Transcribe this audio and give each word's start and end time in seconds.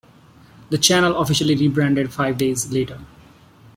The 0.71 0.79
channel 0.79 1.15
officially 1.19 1.53
rebranded 1.55 2.11
five 2.11 2.35
days 2.39 2.71
later. 2.71 3.01